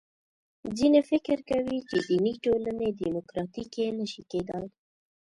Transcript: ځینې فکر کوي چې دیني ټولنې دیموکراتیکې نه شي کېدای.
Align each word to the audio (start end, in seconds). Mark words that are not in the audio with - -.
ځینې 0.77 0.99
فکر 1.09 1.37
کوي 1.49 1.77
چې 1.89 1.97
دیني 2.07 2.33
ټولنې 2.43 2.87
دیموکراتیکې 3.01 3.85
نه 3.99 4.05
شي 4.11 4.23
کېدای. 4.31 4.67